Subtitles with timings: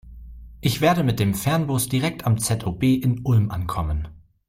[0.61, 4.07] Ich werde mit dem Fernbus direkt am ZOB in Ulm ankommen.